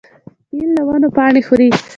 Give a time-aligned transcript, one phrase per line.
[0.49, 1.69] فیل له ونو پاڼې خوري.